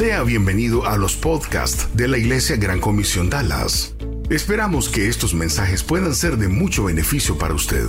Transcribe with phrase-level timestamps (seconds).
[0.00, 3.94] Sea bienvenido a los podcasts de la Iglesia Gran Comisión Dallas.
[4.30, 7.84] Esperamos que estos mensajes puedan ser de mucho beneficio para usted.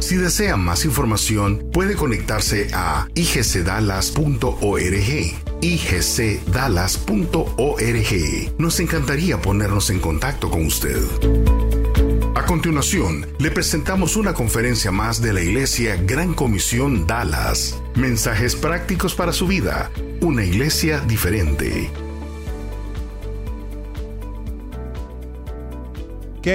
[0.00, 4.80] Si desea más información, puede conectarse a igcdallas.org.
[5.60, 8.54] igcdallas.org.
[8.58, 10.98] Nos encantaría ponernos en contacto con usted.
[12.52, 17.80] Continuación, le presentamos una conferencia más de la Iglesia Gran Comisión Dallas.
[17.94, 19.90] Mensajes prácticos para su vida.
[20.20, 21.90] Una iglesia diferente.
[26.36, 26.46] Ok,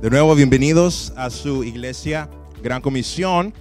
[0.00, 2.30] de nuevo bienvenidos a su iglesia
[2.62, 3.52] Gran Comisión.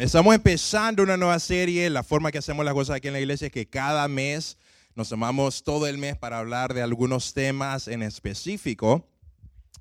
[0.00, 1.90] Estamos empezando una nueva serie.
[1.90, 4.56] La forma que hacemos las cosas aquí en la iglesia es que cada mes
[4.94, 9.04] nos tomamos todo el mes para hablar de algunos temas en específico.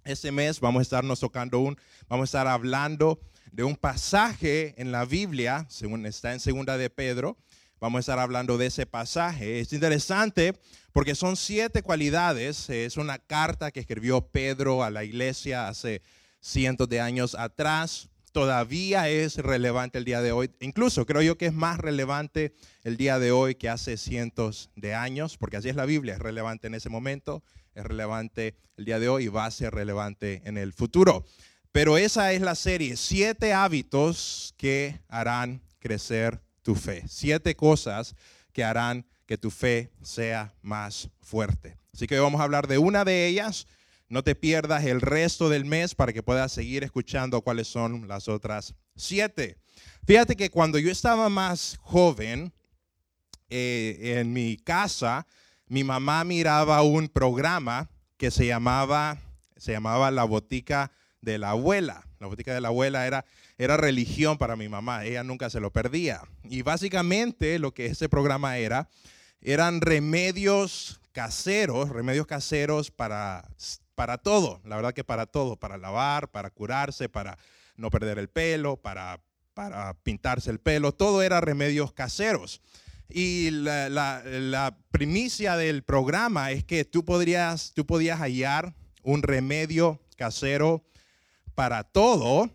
[0.07, 3.19] Este mes vamos a estarnos tocando un, vamos a estar hablando
[3.51, 7.37] de un pasaje en la Biblia, según está en Segunda de Pedro.
[7.81, 9.59] Vamos a estar hablando de ese pasaje.
[9.59, 10.57] Es interesante
[10.93, 12.69] porque son siete cualidades.
[12.69, 16.01] Es una carta que escribió Pedro a la iglesia hace
[16.39, 18.07] cientos de años atrás.
[18.31, 20.49] Todavía es relevante el día de hoy.
[20.61, 24.95] Incluso creo yo que es más relevante el día de hoy que hace cientos de
[24.95, 27.43] años, porque así es la Biblia, es relevante en ese momento
[27.77, 31.25] es relevante el día de hoy y va a ser relevante en el futuro.
[31.71, 38.15] Pero esa es la serie, siete hábitos que harán crecer tu fe, siete cosas
[38.51, 41.77] que harán que tu fe sea más fuerte.
[41.93, 43.67] Así que hoy vamos a hablar de una de ellas.
[44.09, 48.27] No te pierdas el resto del mes para que puedas seguir escuchando cuáles son las
[48.27, 49.57] otras siete.
[50.05, 52.53] Fíjate que cuando yo estaba más joven,
[53.49, 55.27] eh, en mi casa,
[55.67, 59.17] mi mamá miraba un programa que se llamaba,
[59.57, 62.05] se llamaba La Botica de la Abuela.
[62.19, 63.25] La Botica de la Abuela era,
[63.57, 66.21] era religión para mi mamá, ella nunca se lo perdía.
[66.43, 68.89] Y básicamente lo que ese programa era,
[69.41, 73.47] eran remedios caseros, remedios caseros para,
[73.95, 77.37] para todo, la verdad que para todo, para lavar, para curarse, para
[77.75, 79.19] no perder el pelo, para,
[79.53, 82.61] para pintarse el pelo, todo era remedios caseros.
[83.09, 88.73] Y la, primicia del programa es que tú, podrías, tú podías hallar
[89.03, 90.83] un remedio casero
[91.55, 92.49] para todo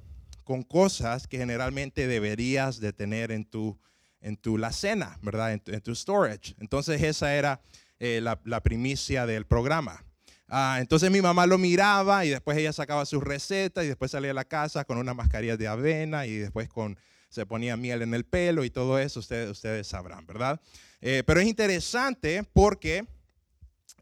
[0.45, 3.79] con cosas que generalmente deberías de tener en tu,
[4.21, 5.53] en tu la cena, ¿verdad?
[5.53, 6.55] En tu, storage.
[6.59, 7.61] Entonces esa era
[7.99, 10.05] eh, la, primicia del programa.
[10.49, 14.33] Ah, entonces mi mamá lo miraba y después ella sacaba sus recetas y después salía
[14.33, 16.99] a la casa con una mascarilla de avena y después con
[17.33, 20.61] se ponía miel en el pelo y todo eso, ustedes, ustedes sabrán, ¿verdad?
[21.01, 23.07] Eh, pero es interesante porque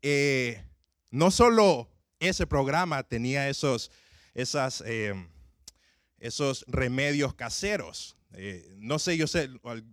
[0.02, 0.60] eh,
[1.12, 3.92] no solo ese programa tenía esos,
[4.34, 5.14] esas, eh,
[6.18, 8.16] esos remedios caseros.
[8.78, 9.48] no sé, yo sé,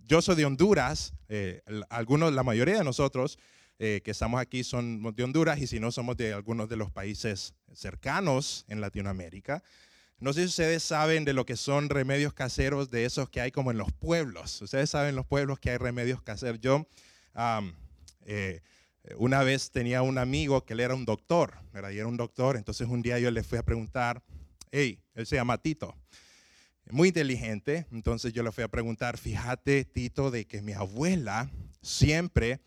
[0.06, 1.14] yo soy de Honduras,
[1.90, 3.38] algunos, la mayoría de nosotros
[3.78, 7.54] que estamos aquí son de Honduras y si no somos de algunos de los países
[7.74, 9.64] cercanos en Latinoamérica.
[10.20, 13.52] No sé si ustedes saben de lo que son remedios caseros de esos que hay
[13.52, 14.62] como en los pueblos.
[14.62, 16.60] Ustedes saben en los pueblos que hay remedios caseros.
[16.60, 16.88] Yo
[18.26, 18.62] eh,
[19.18, 21.92] una vez tenía un amigo que él era un doctor, ¿verdad?
[21.92, 24.24] Y era un doctor, entonces un día yo le fui a preguntar,
[24.72, 25.96] hey, él se llama Tito,
[26.90, 31.50] muy inteligente, entonces yo le fui a preguntar, fíjate Tito, de que mi abuela
[31.82, 32.60] siempre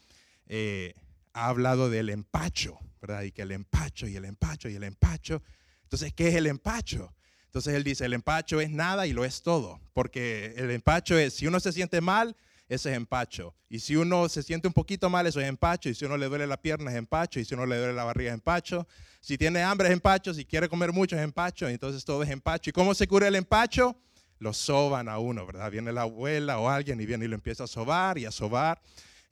[0.46, 0.94] eh,
[1.32, 3.22] ha hablado del empacho, ¿verdad?
[3.22, 5.42] Y que el empacho y el empacho y el empacho.
[5.82, 7.12] Entonces, ¿qué es el empacho?
[7.50, 11.34] Entonces él dice, el empacho es nada y lo es todo, porque el empacho es,
[11.34, 12.36] si uno se siente mal,
[12.68, 13.56] ese es empacho.
[13.68, 15.88] Y si uno se siente un poquito mal, eso es empacho.
[15.88, 17.40] Y si uno le duele la pierna, es empacho.
[17.40, 18.86] Y si uno le duele la barriga, es empacho.
[19.20, 20.32] Si tiene hambre, es empacho.
[20.32, 21.68] Si quiere comer mucho, es empacho.
[21.68, 22.70] Entonces todo es empacho.
[22.70, 23.96] ¿Y cómo se cura el empacho?
[24.38, 25.68] Lo soban a uno, ¿verdad?
[25.68, 28.80] Viene la abuela o alguien y viene y lo empieza a sobar y a sobar.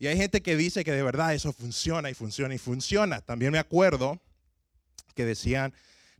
[0.00, 3.20] Y hay gente que dice que de verdad eso funciona y funciona y funciona.
[3.20, 4.20] También me acuerdo
[5.14, 5.72] que decían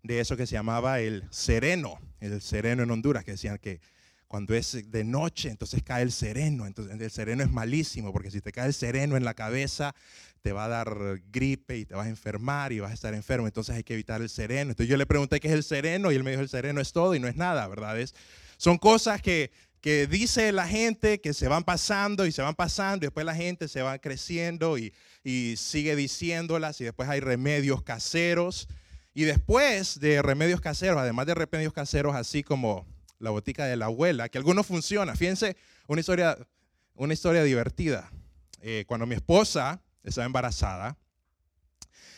[0.03, 3.81] de eso que se llamaba el sereno, el sereno en Honduras, que decían que
[4.29, 6.67] cuando es de noche, entonces cae el sereno.
[6.67, 9.95] Entonces el sereno es malísimo, porque si te cae el sereno en la cabeza,
[10.43, 13.47] te va a dar gripe y te vas a enfermar y vas a estar enfermo.
[13.47, 14.71] Entonces hay que evitar el sereno.
[14.71, 16.93] Entonces yo le pregunté qué es el sereno y él me dijo el sereno es
[16.93, 17.99] todo y no es nada, ¿verdad?
[17.99, 18.15] Es,
[18.59, 19.51] son cosas que,
[19.81, 23.35] que dice la gente que se van pasando y se van pasando y después la
[23.35, 24.93] gente se va creciendo y,
[25.25, 28.69] y sigue diciéndolas y después hay remedios caseros
[29.15, 32.87] y después de remedios caseros, además de remedios caseros así como
[33.19, 35.17] la botica de la abuela, que algunos funcionan.
[35.17, 35.57] Fíjense,
[35.87, 36.39] una historia,
[36.95, 38.11] una historia divertida.
[38.61, 40.97] Eh, cuando mi esposa estaba embarazada,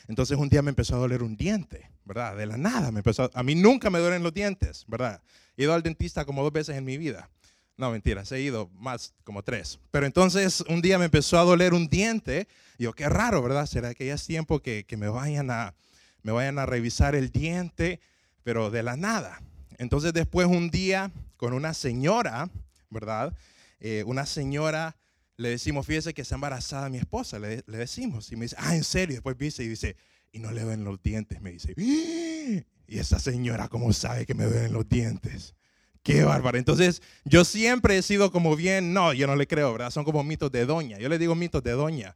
[0.09, 2.37] entonces un día me empezó a doler un diente, ¿verdad?
[2.37, 3.31] De la nada me empezó.
[3.33, 5.23] A, mí nunca me duelen los dientes, ¿verdad?
[5.57, 7.31] He ido al dentista como dos veces en mi vida.
[7.77, 9.79] No, mentira, he ido más como tres.
[9.91, 12.47] Pero entonces un día me empezó a doler un diente.
[12.77, 13.67] Y yo, qué raro, ¿verdad?
[13.67, 15.75] ¿Será que ya es tiempo que, me, vayan a,
[16.23, 18.01] me vayan a revisar el diente?
[18.43, 19.43] Pero de la nada.
[19.79, 22.51] Entonces después un día con una señora,
[22.91, 23.35] ¿verdad?
[23.81, 24.97] Eh, una señora,
[25.37, 28.31] le decimos, fíjese que está embarazada mi esposa, le, decimos.
[28.31, 29.17] Y me dice, ah, ¿en serio?
[29.17, 29.97] Después dice y dice,
[30.33, 31.75] y no le ven los dientes, me dice.
[31.77, 35.55] Y esa señora, ¿cómo sabe que me ven los dientes?
[36.03, 36.59] Qué bárbaro.
[36.59, 39.91] Entonces, yo siempre he sido como bien, no, yo no le creo, ¿verdad?
[39.91, 40.99] Son como mitos de doña.
[40.99, 42.15] Yo le digo mitos de doña.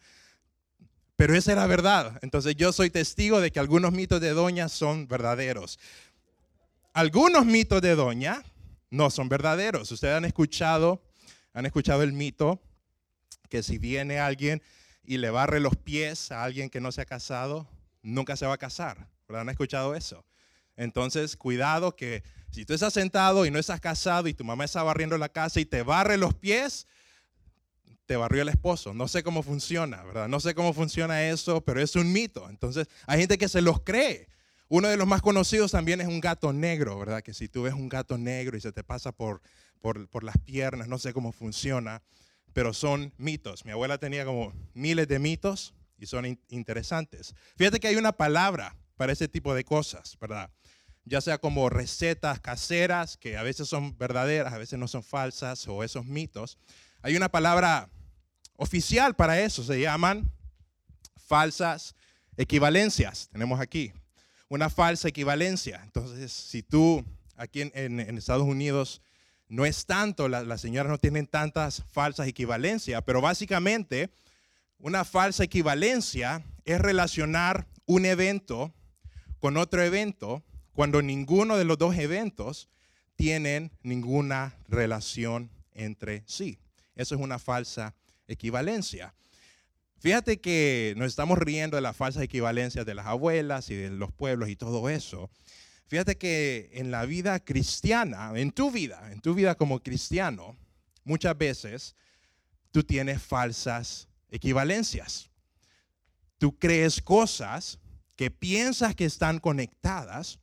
[1.16, 2.18] Pero esa era verdad.
[2.22, 5.78] Entonces, yo soy testigo de que algunos mitos de doña son verdaderos.
[6.92, 8.42] Algunos mitos de doña
[8.90, 9.90] no son verdaderos.
[9.90, 11.02] Ustedes han escuchado,
[11.52, 12.60] han escuchado el mito
[13.48, 14.62] que si viene alguien
[15.04, 17.68] y le barre los pies a alguien que no se ha casado,
[18.02, 19.08] nunca se va a casar.
[19.28, 19.42] ¿Verdad?
[19.42, 20.24] ¿Han escuchado eso?
[20.76, 24.82] Entonces, cuidado que si tú estás sentado y no estás casado y tu mamá está
[24.82, 26.86] barriendo la casa y te barre los pies,
[28.06, 28.94] te barrió el esposo.
[28.94, 30.28] No sé cómo funciona, ¿verdad?
[30.28, 32.48] No sé cómo funciona eso, pero es un mito.
[32.50, 34.28] Entonces, hay gente que se los cree.
[34.68, 37.22] Uno de los más conocidos también es un gato negro, ¿verdad?
[37.22, 39.40] Que si tú ves un gato negro y se te pasa por,
[39.80, 42.02] por, por las piernas, no sé cómo funciona,
[42.52, 43.64] pero son mitos.
[43.64, 47.34] Mi abuela tenía como miles de mitos y son interesantes.
[47.56, 50.50] Fíjate que hay una palabra para ese tipo de cosas, ¿verdad?
[51.04, 55.68] Ya sea como recetas caseras, que a veces son verdaderas, a veces no son falsas,
[55.68, 56.58] o esos mitos.
[57.04, 57.90] Hay una palabra
[58.56, 60.32] oficial para eso, se llaman
[61.26, 61.94] falsas
[62.38, 63.28] equivalencias.
[63.30, 63.92] Tenemos aquí
[64.48, 65.82] una falsa equivalencia.
[65.84, 67.04] Entonces, si tú
[67.36, 69.02] aquí en, Estados Unidos
[69.48, 74.08] no es tanto, las señoras no tienen tantas falsas equivalencias, pero básicamente
[74.78, 78.72] una falsa equivalencia es relacionar un evento
[79.40, 80.42] con otro evento
[80.72, 82.70] cuando ninguno de los dos eventos
[83.14, 86.63] tienen ninguna relación entre sí.
[86.94, 87.94] Eso es una falsa
[88.28, 89.14] equivalencia.
[89.98, 94.12] Fíjate que nos estamos riendo de las falsas equivalencias de las abuelas y de los
[94.12, 95.30] pueblos y todo eso.
[95.86, 100.56] Fíjate que en la vida cristiana, en tu vida, en tu vida como cristiano,
[101.04, 101.94] muchas veces
[102.70, 105.30] tú tienes falsas equivalencias.
[106.38, 107.78] Tú crees cosas
[108.16, 110.38] que piensas que están conectadas,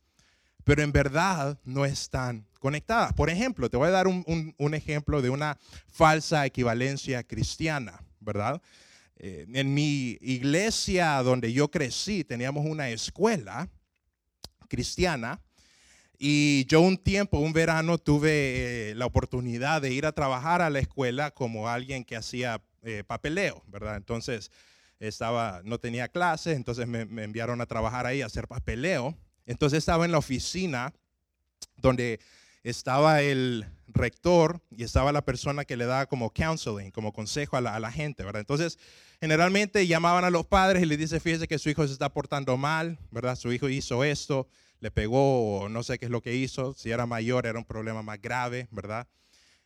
[0.64, 3.12] pero en verdad no están conectadas.
[3.12, 8.60] Por ejemplo, te voy a dar un, ejemplo de una falsa equivalencia cristiana, ¿verdad?
[9.16, 13.68] Eh, en mi iglesia donde yo crecí teníamos una escuela
[14.68, 15.40] cristiana
[16.24, 20.70] y yo un tiempo, un verano, tuve eh, la oportunidad de ir a trabajar a
[20.70, 23.96] la escuela como alguien que hacía eh, papeleo, ¿verdad?
[23.96, 24.52] Entonces,
[25.00, 29.16] estaba, no tenía clase, entonces me, enviaron a trabajar ahí a hacer papeleo.
[29.46, 30.92] Entonces estaba en la oficina
[31.76, 32.20] donde
[32.62, 37.60] estaba el rector y estaba la persona que le daba como counseling, como consejo a
[37.60, 38.40] la, gente, ¿verdad?
[38.40, 38.78] Entonces,
[39.20, 42.56] generalmente llamaban a los padres y les dice, fíjese que su hijo se está portando
[42.56, 43.36] mal, ¿verdad?
[43.36, 44.48] Su hijo hizo esto,
[44.80, 47.64] le pegó o no sé qué es lo que hizo, si era mayor era un
[47.64, 49.08] problema más grave, ¿verdad?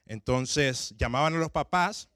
[0.07, 2.09] Entonces, llamaban a los papás,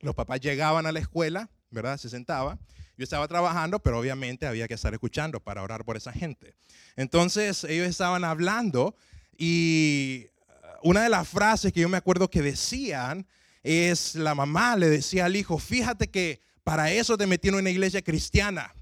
[0.00, 1.98] los papás llegaban a la escuela ¿verdad?
[1.98, 2.58] Se sentaba.
[2.96, 6.54] Yo estaba trabajando, pero obviamente había que estar escuchando para orar por esa gente.
[6.96, 8.96] Entonces ellos estaban hablando
[9.36, 10.26] y
[10.82, 13.26] uh, una de las frases que yo me acuerdo que decían
[13.62, 17.70] es la mamá le decía al hijo, fíjate que para eso te metí en una
[17.70, 18.74] iglesia cristiana.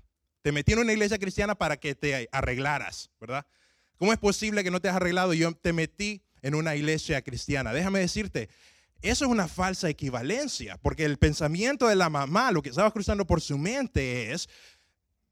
[0.43, 3.47] Te metí en una iglesia cristiana para que te arreglaras, ¿verdad?
[3.97, 5.33] ¿Cómo es posible que no te has arreglado?
[5.35, 7.73] Yo te metí en una iglesia cristiana.
[7.73, 8.49] Déjame decirte,
[9.03, 13.27] eso es una falsa equivalencia, porque el pensamiento de la mamá, lo que estaba cruzando
[13.27, 14.49] por su mente es,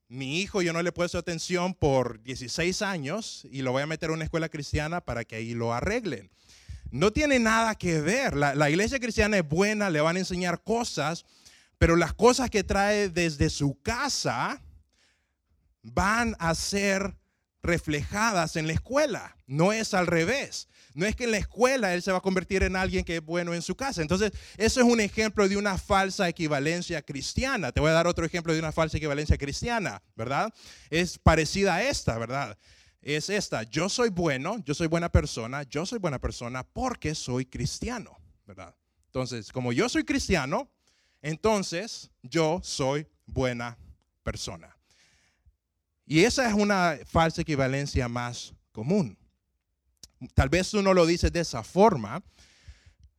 [0.08, 3.86] mi hijo yo no le he puesto atención por 16 años y lo voy a
[3.86, 6.30] meter a una escuela cristiana para que ahí lo arreglen.
[6.90, 8.36] No tiene nada que ver.
[8.36, 11.24] La, la iglesia cristiana es buena, le van a enseñar cosas,
[11.78, 14.60] pero las cosas que trae desde su casa
[15.82, 17.16] van a ser
[17.62, 19.36] reflejadas en la escuela.
[19.46, 20.68] No es al revés.
[20.94, 23.24] No es que en la escuela él se va a convertir en alguien que es
[23.24, 24.02] bueno en su casa.
[24.02, 27.72] Entonces, eso es un ejemplo de una falsa equivalencia cristiana.
[27.72, 30.52] Te voy a dar otro ejemplo de una falsa equivalencia cristiana, ¿verdad?
[30.90, 32.58] Es parecida a esta, ¿verdad?
[33.02, 37.46] Es esta, yo soy bueno, yo soy buena persona, yo soy buena persona porque soy
[37.46, 38.74] cristiano, ¿verdad?
[39.06, 40.70] Entonces, como yo soy cristiano,
[41.22, 43.78] entonces yo soy buena
[44.22, 44.76] persona.
[46.04, 49.16] Y esa es una falsa equivalencia más común.
[50.34, 52.22] Tal vez tú no lo dices de esa forma,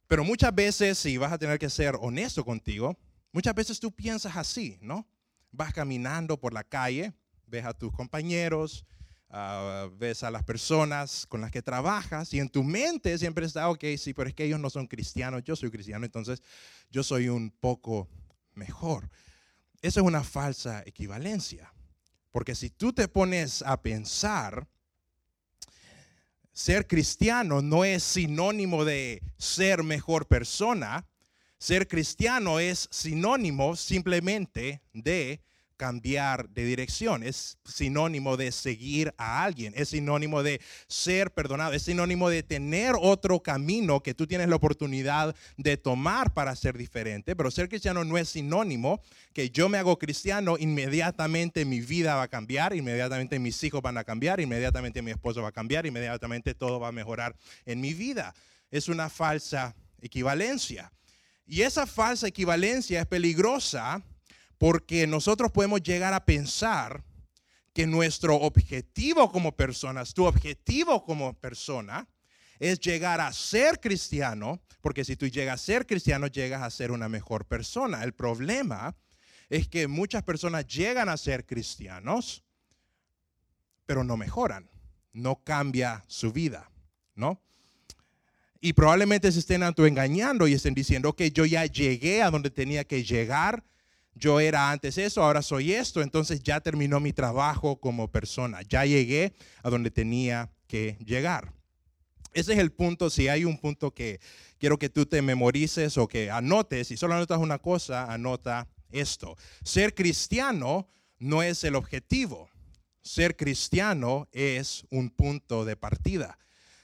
[0.08, 2.98] pero muchas veces, si vas a tener que ser honesto contigo,
[3.31, 5.08] muchas veces tú piensas así, ¿no?
[5.51, 7.13] Vas caminando por la calle,
[7.48, 8.86] ves a tus compañeros,
[9.29, 13.70] ah, ves a las personas con las que trabajas y en tu mente siempre está,
[13.70, 16.41] ok, sí, pero es que ellos no son cristianos, yo soy cristiano, entonces
[16.89, 18.10] yo soy un poco
[18.53, 19.10] mejor.
[19.81, 21.74] Eso es una falsa equivalencia.
[22.31, 24.67] Porque si tú te pones a pensar,
[26.53, 31.05] ser cristiano no es sinónimo de ser mejor persona.
[31.58, 35.41] Ser cristiano es sinónimo simplemente de
[35.82, 41.82] cambiar de dirección, es sinónimo de seguir a alguien, es sinónimo de ser perdonado, es
[41.82, 47.36] sinónimo de tener otro camino que tú tienes la oportunidad de tomar para ser diferente,
[47.36, 49.02] pero ser cristiano no es sinónimo
[49.34, 53.98] que yo me hago cristiano, inmediatamente mi vida va a cambiar, inmediatamente mis hijos van
[53.98, 57.36] a cambiar, inmediatamente mi esposo va a cambiar, inmediatamente todo va a mejorar
[57.66, 58.36] en mi vida.
[58.70, 60.92] Es una falsa equivalencia.
[61.48, 64.04] Y esa falsa equivalencia es peligrosa
[64.62, 67.03] porque nosotros podemos llegar a pensar
[67.74, 72.08] que nuestro objetivo como personas, tu objetivo como persona,
[72.60, 76.91] es llegar a ser cristiano, porque si tú llegas a ser cristiano, llegas a ser
[76.91, 78.03] una mejor persona.
[78.03, 78.96] El problema
[79.50, 82.44] es que muchas personas llegan a ser cristianos,
[83.88, 84.70] pero no mejoran,
[85.12, 86.70] no cambia su vida,
[87.15, 87.41] ¿no?
[88.60, 92.84] Y probablemente se estén engañando y estén diciendo que yo ya llegué a donde tenía
[92.84, 93.63] que llegar,
[94.13, 98.86] yo era antes eso, ahora soy esto, entonces ya terminó mi trabajo como persona, ya
[98.86, 101.53] llegué a donde tenía que llegar.
[102.34, 104.20] Ese es el punto, si hay un punto que
[104.58, 109.36] quiero que tú te memorices o que anotes, y solo anotas una cosa, anota esto.
[109.63, 110.88] Ser cristiano
[111.20, 112.50] no es el objetivo,
[113.01, 116.38] ser cristiano es un punto de partida.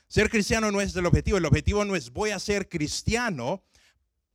[0.08, 3.64] Ser cristiano no es el objetivo, el objetivo no es voy a ser cristiano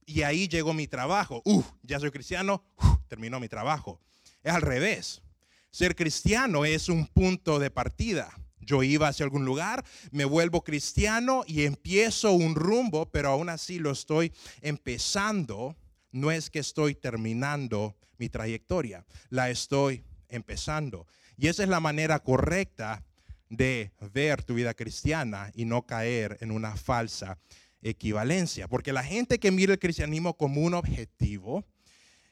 [0.06, 1.42] y ahí llegó mi trabajo.
[1.44, 2.64] Uf, ya soy cristiano,
[3.08, 4.00] terminó mi trabajo.
[4.42, 5.22] Es al revés.
[5.70, 8.32] Ser cristiano es un punto de partida.
[8.60, 13.78] Yo iba hacia algún lugar, me vuelvo cristiano y empiezo un rumbo, pero aún así
[13.78, 15.76] lo estoy empezando.
[16.12, 21.06] No es que estoy terminando mi trayectoria, la estoy empezando.
[21.36, 23.02] Y esa es la manera correcta
[23.48, 27.38] de ver tu vida cristiana y no caer en una falsa
[27.82, 31.64] equivalencia, porque la gente que mira el cristianismo como un objetivo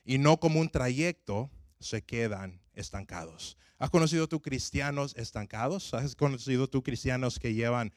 [0.04, 3.56] y no como un trayecto, se quedan estancados.
[3.78, 5.94] ¿Has conocido tú cristianos estancados?
[5.94, 7.92] ¿Has conocido tú cristianos que llevan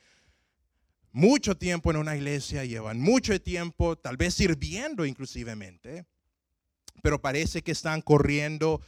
[1.11, 6.05] mucho tiempo en una iglesia, llevan mucho tiempo tal vez sirviendo inclusivemente,
[7.01, 8.81] pero parece que están corriendo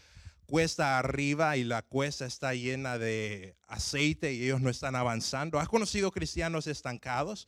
[0.45, 5.59] cuesta arriba y la cuesta está llena de aceite y ellos no están avanzando?
[5.59, 7.47] ¿Has conocido cristianos estancados?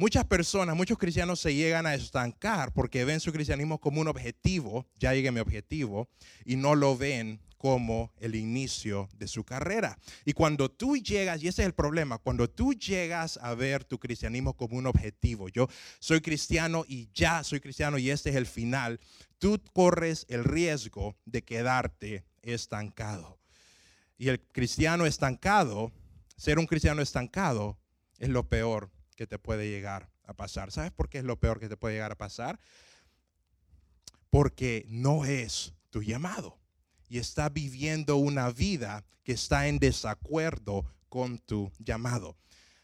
[0.00, 4.86] Muchas personas, muchos cristianos se llegan a estancar porque ven su cristianismo como un objetivo,
[4.98, 6.08] ya llegué mi objetivo,
[6.46, 9.98] y no lo ven como el inicio de su carrera.
[10.24, 13.98] Y cuando tú llegas, y ese es el problema, cuando tú llegas a ver tu
[13.98, 18.46] cristianismo como un objetivo, yo soy cristiano y ya soy cristiano y este es el
[18.46, 19.00] final,
[19.38, 23.38] tú corres el riesgo de quedarte estancado.
[24.16, 25.92] Y el cristiano estancado,
[26.38, 27.76] ser un cristiano estancado,
[28.18, 30.72] es lo peor que te puede llegar a pasar.
[30.72, 32.58] ¿Sabes por qué es lo peor que te puede llegar a pasar?
[34.30, 36.58] Porque no es tu llamado
[37.06, 42.38] y está viviendo una vida que está en desacuerdo con tu llamado.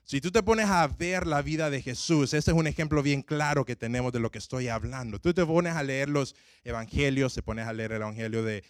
[0.05, 3.23] Si tú te pones a ver la vida de Jesús, este es un ejemplo bien
[3.23, 5.19] claro que tenemos de lo que estoy hablando.
[5.19, 8.63] Tú te pones a leer los evangelios, te pones a leer el evangelio de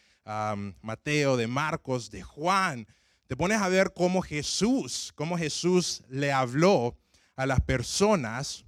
[0.82, 2.86] Mateo, de Marcos, de Juan,
[3.26, 6.96] te pones a ver cómo Jesús, cómo Jesús le habló
[7.36, 8.64] a las personas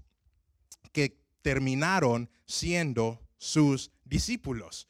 [0.93, 4.89] que terminaron siendo sus discípulos.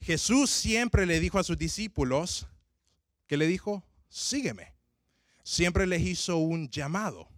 [0.00, 2.46] Jesús siempre le dijo a sus discípulos,
[3.26, 4.74] que le dijo, sígueme.
[5.44, 7.28] Siempre les hizo un llamado.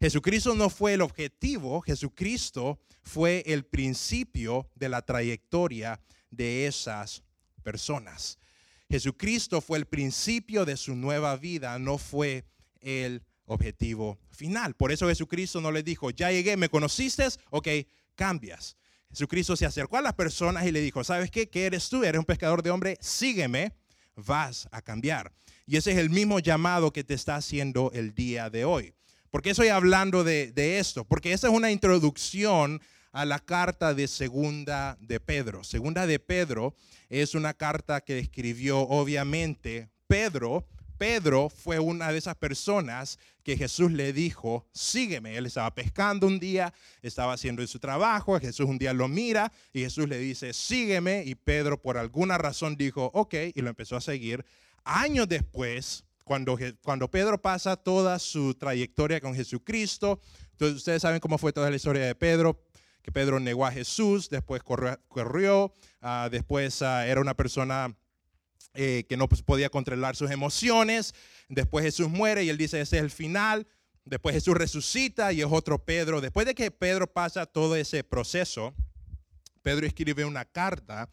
[0.00, 6.00] Jesucristo no fue el objetivo, Jesucristo fue el principio de la trayectoria
[6.30, 7.22] de esas
[7.62, 8.38] personas.
[8.90, 12.44] Jesucristo fue el principio de su nueva vida, no fue
[12.80, 14.74] el objetivo final.
[14.74, 17.68] Por eso Jesucristo no le dijo, ya llegué, me conociste, ok,
[18.14, 18.76] cambias.
[19.10, 21.48] Jesucristo se acercó a las personas y le dijo, ¿sabes qué?
[21.48, 22.02] ¿Qué eres tú?
[22.02, 23.72] Eres un pescador de hombre, sígueme,
[24.16, 25.32] vas a cambiar.
[25.66, 28.94] Y ese es el mismo llamado que te está haciendo el día de hoy.
[29.30, 31.04] ¿Por qué estoy hablando de, de esto?
[31.04, 32.80] Porque esa es una introducción
[33.12, 35.62] a la carta de Segunda de Pedro.
[35.64, 36.74] Segunda de Pedro
[37.08, 40.66] es una carta que escribió obviamente Pedro
[41.02, 45.36] Pedro fue una de esas personas que Jesús le dijo, sígueme.
[45.36, 49.80] Él estaba pescando un día, estaba haciendo su trabajo, Jesús un día lo mira y
[49.80, 51.24] Jesús le dice, sígueme.
[51.26, 54.44] Y Pedro por alguna razón dijo, ok, y lo empezó a seguir.
[54.84, 60.20] Años después, cuando, cuando Pedro pasa toda su trayectoria con Jesucristo,
[60.52, 62.62] entonces ustedes saben cómo fue toda la historia de Pedro,
[63.02, 67.92] que Pedro negó a Jesús, después corrió, ah, después ah, era una persona
[68.74, 71.14] eh, que no pues, podía controlar sus emociones,
[71.48, 73.66] después Jesús muere y él dice, ese es el final,
[74.04, 76.20] después Jesús resucita y es otro Pedro.
[76.20, 78.74] Después de que Pedro pasa todo ese proceso,
[79.62, 81.08] Pedro escribe una carta.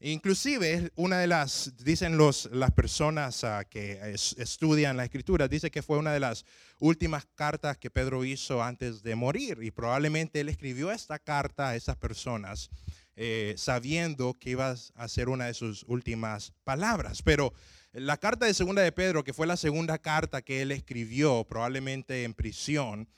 [0.00, 3.98] Inclusive, una de las, dicen los, las personas ah, que
[4.36, 6.44] estudian la escritura, dice que fue una de las
[6.78, 9.58] últimas cartas que Pedro hizo antes de morir.
[9.62, 12.70] Y probablemente él escribió esta carta a esas personas
[13.16, 17.22] eh, sabiendo que iba a ser una de sus últimas palabras.
[17.22, 17.52] Pero
[17.92, 22.24] la carta de segunda de Pedro, que fue la segunda carta que él escribió, probablemente
[22.24, 23.08] en prisión,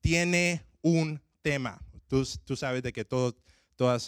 [0.00, 1.80] tiene un tema.
[2.08, 2.24] Tú,
[2.56, 3.34] sabes de que todas,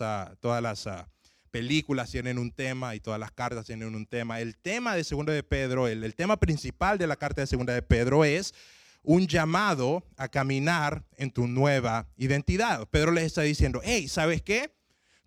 [0.00, 0.86] uh, todas las...
[0.86, 1.04] Uh,
[1.52, 4.40] películas tienen un tema y todas las cartas tienen un tema.
[4.40, 7.82] El tema de Segunda de Pedro, el, tema principal de la carta de Segunda de
[7.82, 8.54] Pedro es
[9.02, 12.88] un llamado a caminar en tu nueva identidad.
[12.88, 14.74] Pedro les está diciendo, hey, ¿sabes qué?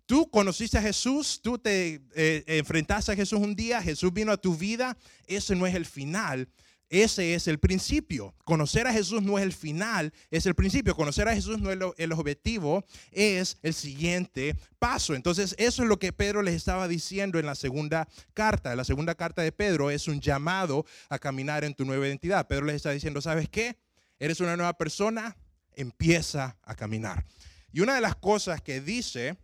[0.06, 4.36] Tú conociste a Jesús, tú te eh, enfrentaste a Jesús un día, Jesús vino a
[4.36, 6.48] tu vida, ese no es el final,
[6.88, 8.34] ese es el principio.
[8.44, 10.94] Conocer a Jesús no es el final, es el principio.
[10.94, 15.14] Conocer a Jesús no es el objetivo, es el siguiente paso.
[15.14, 18.76] Entonces, eso es lo que Pedro les estaba diciendo en la segunda carta.
[18.76, 22.46] La segunda carta de Pedro es un llamado a caminar en tu nueva identidad.
[22.46, 23.76] Pedro les está diciendo, ¿sabes qué?
[24.18, 25.36] Eres una nueva persona,
[25.74, 27.26] empieza a caminar.
[27.72, 29.36] Y una de las cosas que dice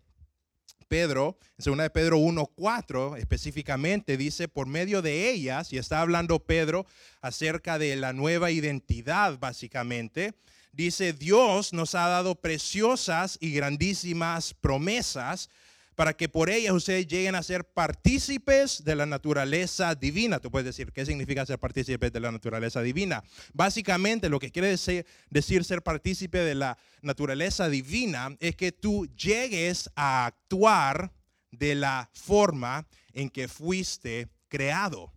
[0.92, 6.44] Pedro, en 2 de Pedro 1.4 específicamente, dice, por medio de ellas, y está hablando
[6.44, 6.84] Pedro
[7.22, 10.34] acerca de la nueva identidad básicamente,
[10.70, 15.48] dice, Dios nos ha dado preciosas y grandísimas promesas
[15.94, 20.38] para que por ellas ustedes lleguen a ser partícipes de la naturaleza divina.
[20.38, 23.22] Tú puedes decir, ¿qué significa ser partícipes de la naturaleza divina?
[23.52, 29.06] Básicamente lo que quiere decir, decir ser partícipe de la naturaleza divina es que tú
[29.16, 31.12] llegues a actuar
[31.50, 35.12] de la forma en que fuiste creado.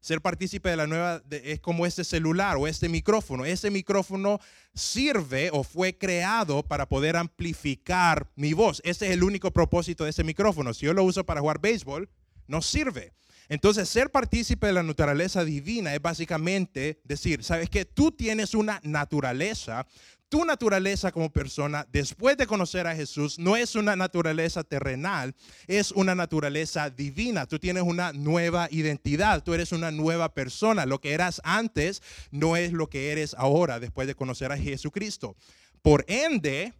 [0.00, 3.44] Ser partícipe de la nueva es como este celular o este micrófono.
[3.44, 4.40] Este micrófono
[4.74, 8.80] sirve o fue creado para poder amplificar mi voz.
[8.84, 10.72] Ese es el único propósito de ese micrófono.
[10.72, 12.08] Si yo lo uso para jugar béisbol,
[12.46, 13.12] no sirve.
[13.50, 18.80] Entonces, ser partícipe de la naturaleza divina es básicamente decir, sabes que tú tienes una
[18.84, 19.86] naturaleza,
[20.30, 25.34] tu naturaleza como persona, después de conocer a Jesús, no es una naturaleza terrenal,
[25.66, 27.46] es una naturaleza divina.
[27.46, 30.86] Tú tienes una nueva identidad, tú eres una nueva persona.
[30.86, 35.34] Lo que eras antes no es lo que eres ahora, después de conocer a Jesucristo.
[35.82, 36.74] Por ende,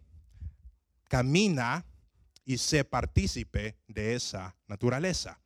[1.09, 1.85] camina
[2.45, 5.41] y sé partícipe de esa naturaleza.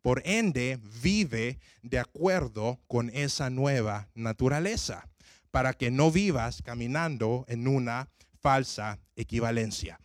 [0.00, 5.06] Por ende, vive de acuerdo con esa nueva naturaleza
[5.54, 8.08] para que no vivas caminando en una
[8.40, 10.00] falsa equivalencia.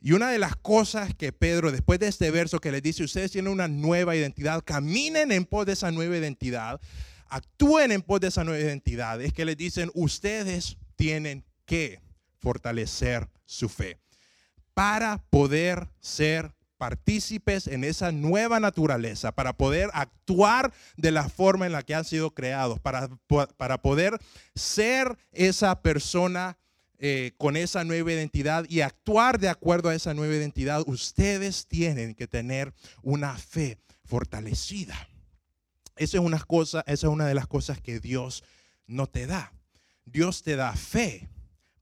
[0.00, 3.32] Y una de las cosas que Pedro, después de este verso que les dice, ustedes
[3.32, 6.80] tienen una nueva identidad, caminen en pos de esa nueva identidad,
[7.28, 12.00] actúen en pos de esa nueva identidad, es que les dicen, ustedes tienen que
[12.38, 13.98] fortalecer su fe
[14.72, 21.70] para poder ser partícipes en esa nueva naturaleza, para poder actuar de la forma en
[21.70, 23.08] la que han sido creados, para,
[23.56, 24.18] para poder
[24.56, 26.58] ser esa persona
[26.98, 32.16] eh, con esa nueva identidad y actuar de acuerdo a esa nueva identidad, ustedes tienen
[32.16, 35.08] que tener una fe fortalecida.
[35.94, 38.42] Esa es una cosa, esa es una de las cosas que Dios
[38.88, 39.52] no te da.
[40.04, 41.28] Dios te da fe,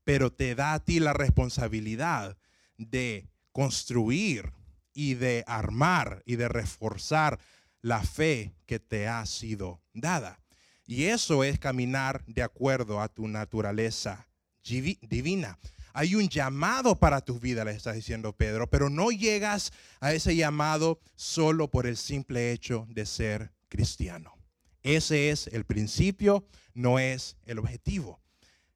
[0.04, 2.36] pero te da a ti la responsabilidad
[2.76, 4.59] de construir
[4.92, 7.38] y de armar y de reforzar
[7.82, 10.40] la fe que te ha sido dada.
[10.86, 14.26] Y eso es caminar de acuerdo a tu naturaleza
[14.62, 15.58] divina.
[15.92, 20.36] Hay un llamado para tu vida, le está diciendo Pedro, pero no llegas a ese
[20.36, 24.34] llamado solo por el simple hecho de ser cristiano.
[24.82, 28.20] Ese es el principio, no es el objetivo.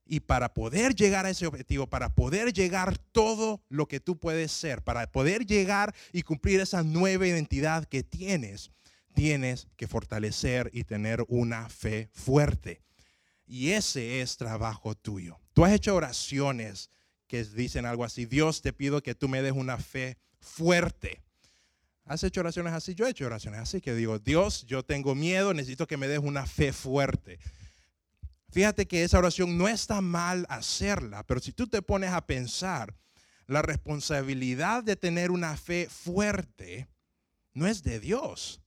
[0.06, 4.52] Y para poder llegar a ese objetivo, para poder llegar todo lo que tú puedes
[4.52, 8.70] ser, para poder llegar y cumplir esa nueva identidad que tienes,
[9.14, 12.82] tienes que fortalecer y tener una fe fuerte.
[13.46, 15.38] Y ese es trabajo tuyo.
[15.54, 16.90] Tú has hecho oraciones
[17.26, 21.22] que dicen algo así, Dios te pido que tú me des una fe fuerte.
[22.04, 22.94] ¿Has hecho oraciones así?
[22.94, 26.18] Yo he hecho oraciones así que digo, Dios, yo tengo miedo, necesito que me des
[26.18, 27.38] una fe fuerte.
[28.54, 32.94] Fíjate que esa oración no está mal hacerla, pero si tú te pones a pensar,
[33.48, 36.86] la responsabilidad de tener una fe fuerte
[37.52, 38.60] no es de Dios,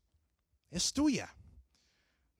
[0.71, 1.33] es tuya.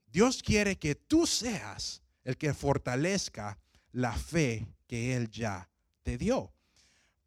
[0.08, 3.58] Dios quiere que tú seas el que fortalezca
[3.94, 5.70] la fe que Él ya
[6.04, 6.52] te dio.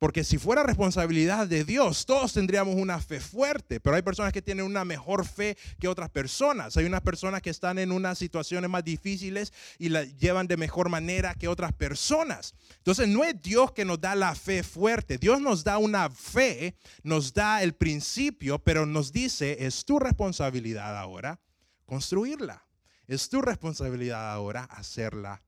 [0.01, 4.41] Porque si fuera responsabilidad de Dios, todos tendríamos una fe fuerte, pero hay personas que
[4.41, 6.75] tienen una mejor fe que otras personas.
[6.79, 10.89] Hay unas personas que están en unas situaciones más difíciles y la llevan de mejor
[10.89, 12.55] manera que otras personas.
[12.79, 15.19] Entonces no es Dios que nos da la fe fuerte.
[15.19, 20.97] Dios nos da una fe, nos da el principio, pero nos dice, es tu responsabilidad
[20.97, 21.39] ahora
[21.85, 22.65] construirla.
[23.07, 25.43] Es tu responsabilidad ahora hacerla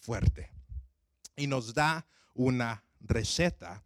[0.00, 0.50] fuerte.
[1.36, 3.84] Y nos da una receta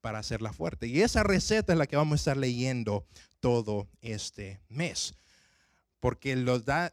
[0.00, 0.86] para hacerla fuerte.
[0.86, 3.06] Y esa receta es la que vamos a estar leyendo
[3.40, 5.14] todo este mes.
[6.00, 6.90] Porque nos da,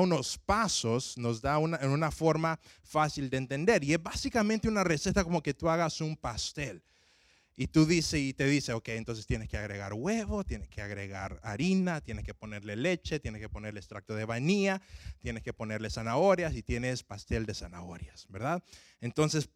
[0.00, 3.84] unos pasos, nos da una, en una forma fácil de entender.
[3.84, 6.82] Y es básicamente una receta como que tú hagas un pastel.
[7.54, 11.38] Y tú dices y te dice, ok, entonces tienes que agregar huevo, tienes que agregar
[11.42, 14.80] harina, tienes que ponerle leche, tienes que ponerle extracto de vainilla,
[15.18, 18.64] tienes que ponerle zanahorias y tienes pastel de zanahorias, ¿verdad?
[19.00, 19.50] Entonces,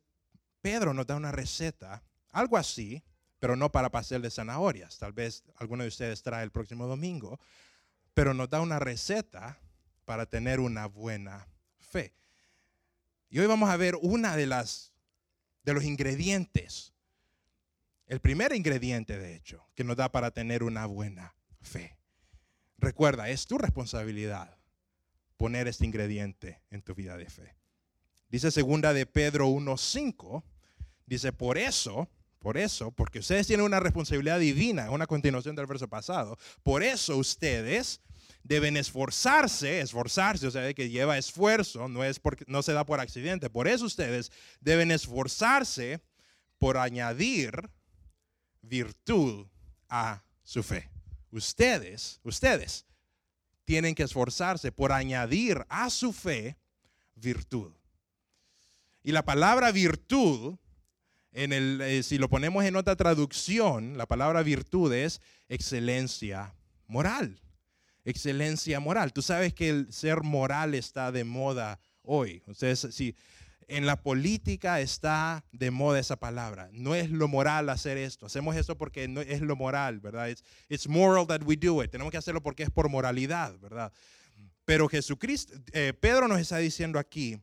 [0.66, 2.02] Pedro nos da una receta,
[2.32, 3.00] algo así,
[3.38, 4.98] pero no para pastel de zanahorias.
[4.98, 7.38] Tal vez alguno de ustedes trae el próximo domingo,
[8.14, 9.60] pero nos da una receta
[10.04, 11.46] para tener una buena
[11.78, 12.16] fe.
[13.30, 14.92] Y hoy vamos a ver una de las
[15.62, 16.92] de los ingredientes.
[18.08, 21.96] El primer ingrediente, de hecho, que nos da para tener una buena fe.
[22.76, 24.58] Recuerda, es tu responsabilidad
[25.36, 27.54] poner este ingrediente en tu vida de fe.
[28.28, 30.55] Dice segunda de Pedro 1:5
[31.06, 35.88] Dice, por eso, por eso, porque ustedes tienen una responsabilidad divina, una continuación del verso
[35.88, 38.00] pasado, por eso ustedes
[38.42, 43.00] deben esforzarse, esforzarse, o sea, que lleva esfuerzo, no, es porque, no se da por
[43.00, 46.00] accidente, por eso ustedes deben esforzarse
[46.58, 47.70] por añadir
[48.62, 49.46] virtud
[49.88, 50.90] a su fe.
[51.30, 52.86] Ustedes, ustedes
[53.64, 56.56] tienen que esforzarse por añadir a su fe
[57.16, 57.72] virtud.
[59.02, 60.56] Y la palabra virtud
[61.36, 66.54] eh, si lo ponemos en otra traducción, la palabra virtud es excelencia
[66.86, 67.40] moral.
[68.04, 69.12] Excelencia moral.
[69.12, 72.42] Tú sabes que el ser moral está de moda hoy.
[72.46, 73.14] Ustedes, si
[73.68, 76.70] en la política está de moda esa palabra.
[76.72, 78.26] No es lo moral hacer esto.
[78.26, 80.28] Hacemos esto porque no es lo moral, ¿verdad?
[80.28, 81.90] It's, it's moral that we do it.
[81.90, 83.92] Tenemos que hacerlo porque es por moralidad, ¿verdad?
[84.64, 87.40] Pero Jesucristo, eh, Pedro nos está diciendo aquí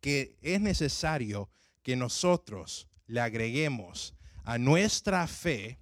[0.00, 1.48] que es necesario
[1.82, 5.78] que nosotros le agreguemos a nuestra fe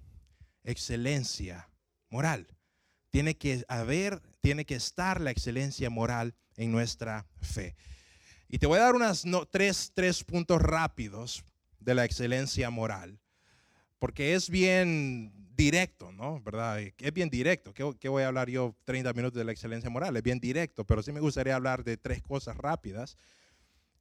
[0.63, 1.69] excelencia
[2.09, 2.47] moral.
[3.11, 7.75] Tiene que haber, tiene que estar la excelencia moral en nuestra fe.
[8.47, 11.43] Y te voy a dar unas tres, tres puntos rápidos
[11.79, 13.19] de la excelencia moral,
[13.99, 16.41] porque es bien directo, ¿no?
[16.41, 16.79] ¿Verdad?
[16.79, 17.73] Es bien directo.
[17.73, 20.17] ¿Qué, ¿Qué, voy a hablar yo 30 minutos de la excelencia moral?
[20.17, 23.17] Es bien directo, pero sí me gustaría hablar de tres cosas rápidas,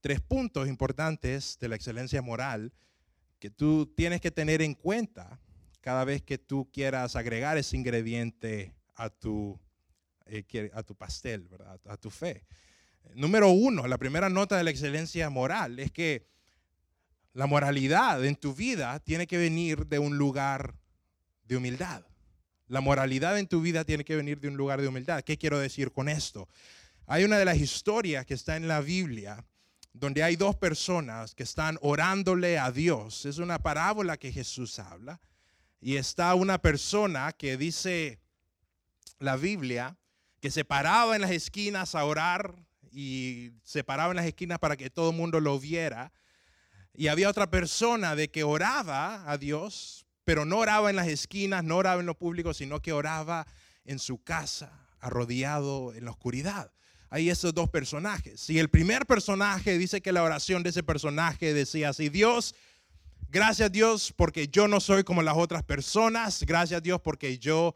[0.00, 2.72] tres puntos importantes de la excelencia moral
[3.38, 5.40] que tú tienes que tener en cuenta
[5.80, 9.58] cada vez que tú quieras agregar ese ingrediente a tu,
[10.26, 11.48] eh, a tu pastel,
[11.86, 12.44] a tu fe.
[13.14, 16.26] Número uno, la primera nota de la excelencia moral es que
[17.32, 20.74] la moralidad en tu vida tiene que venir de un lugar
[21.44, 22.04] de humildad.
[22.66, 25.22] La moralidad en tu vida tiene que venir de un lugar de humildad.
[25.22, 26.48] ¿Qué quiero decir con esto?
[27.06, 29.44] Hay una de las historias que está en la Biblia
[29.98, 33.26] donde hay dos personas que están orándole a Dios.
[33.26, 35.20] Es una parábola que Jesús habla.
[35.80, 38.20] Y está una persona que dice
[39.18, 39.96] la Biblia
[40.40, 42.54] que se paraba en las esquinas a orar
[42.92, 46.12] y se paraba en las esquinas para que todo el mundo lo viera.
[46.94, 51.64] Y había otra persona de que oraba a Dios, pero no oraba en las esquinas,
[51.64, 53.46] no oraba en lo público, sino que oraba
[53.84, 56.72] en su casa, arrodillado en la oscuridad
[57.10, 58.48] hay esos dos personajes.
[58.50, 62.54] Y el primer personaje dice que la oración de ese personaje decía así, Dios,
[63.30, 67.74] gracias Dios porque yo no soy como las otras personas, gracias Dios porque yo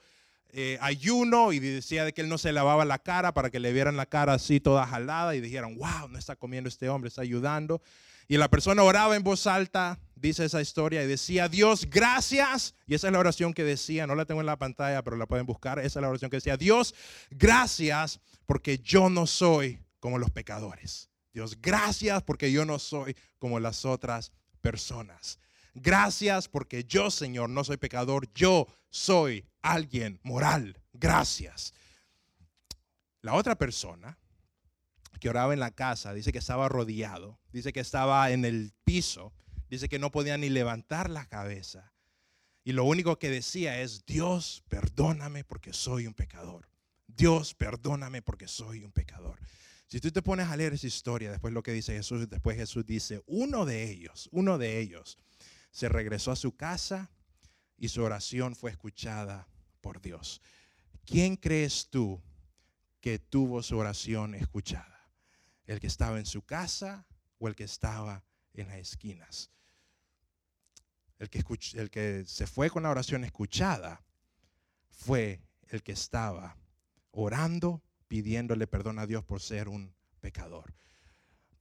[0.54, 3.72] eh, ayuno y decía de que él no se lavaba la cara para que le
[3.72, 7.22] vieran la cara así toda jalada y dijeran, wow, no está comiendo este hombre, está
[7.22, 7.80] ayudando.
[8.28, 12.74] Y la persona oraba en voz alta, dice esa historia, y decía, Dios, gracias.
[12.86, 15.26] Y esa es la oración que decía, no la tengo en la pantalla, pero la
[15.26, 15.78] pueden buscar.
[15.78, 16.94] Esa es la oración que decía, Dios,
[17.30, 21.10] gracias porque yo no soy como los pecadores.
[21.32, 25.38] Dios, gracias porque yo no soy como las otras personas.
[25.74, 30.78] Gracias porque yo, Señor, no soy pecador, yo soy alguien moral.
[30.92, 31.72] Gracias.
[33.22, 34.18] La otra persona
[35.20, 39.32] que oraba en la casa, dice que estaba rodeado, dice que estaba en el piso,
[39.70, 41.92] dice que no podía ni levantar la cabeza.
[42.64, 46.68] Y lo único que decía es, Dios, perdóname porque soy un pecador.
[47.16, 49.38] Dios, perdóname porque soy un pecador.
[49.86, 52.86] Si tú te pones a leer esa historia, después lo que dice Jesús, después Jesús
[52.86, 55.18] dice, uno de ellos, uno de ellos,
[55.70, 57.10] se regresó a su casa
[57.76, 59.48] y su oración fue escuchada
[59.80, 60.40] por Dios.
[61.04, 62.22] ¿Quién crees tú
[63.00, 65.10] que tuvo su oración escuchada?
[65.66, 67.06] ¿El que estaba en su casa
[67.38, 69.50] o el que estaba en las esquinas?
[71.18, 71.44] El que,
[71.74, 74.02] el que se fue con la oración escuchada
[74.88, 76.56] fue el que estaba
[77.12, 80.74] orando pidiéndole perdón a Dios por ser un pecador.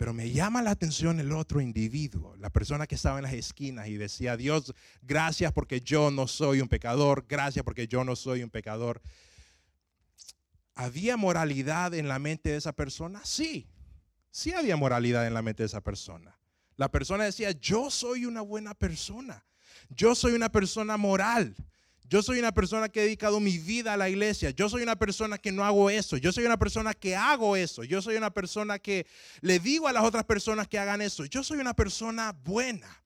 [0.01, 3.87] Pero me llama la atención el otro individuo, la persona que estaba en las esquinas
[3.87, 8.41] y decía, Dios, gracias porque yo no soy un pecador, gracias porque yo no soy
[8.41, 9.01] un pecador.
[10.73, 13.21] ¿Había moralidad en la mente de esa persona?
[13.23, 13.67] Sí,
[14.31, 16.35] sí había moralidad en la mente de esa persona.
[16.77, 19.45] La persona decía, yo soy una buena persona,
[19.89, 21.55] yo soy una persona moral,
[22.11, 24.49] yo soy una persona que he dedicado mi vida a la iglesia.
[24.49, 26.17] Yo soy una persona que no hago eso.
[26.17, 27.85] Yo soy una persona que hago eso.
[27.85, 29.07] Yo soy una persona que
[29.39, 31.23] le digo a las otras personas que hagan eso.
[31.23, 33.01] Yo soy una persona buena.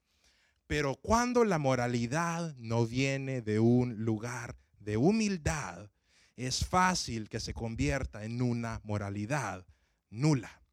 [0.65, 5.91] Pero cuando la moralidad no viene de un lugar de humildad,
[6.35, 9.67] es fácil que se convierta en una moralidad
[10.09, 10.64] nula.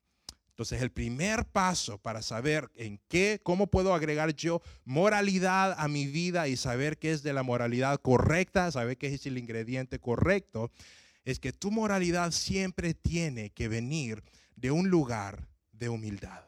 [0.53, 6.07] Entonces, el primer paso para saber en qué, cómo puedo agregar yo moralidad a mi
[6.07, 10.71] vida y saber qué es de la moralidad correcta, saber qué es el ingrediente correcto,
[11.25, 14.23] es que tu moralidad siempre tiene que venir
[14.55, 16.45] de un lugar de humildad.